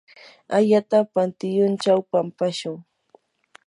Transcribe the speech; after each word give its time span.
ayata 0.57 0.99
pantyunchaw 1.13 1.99
pampashun. 2.11 2.75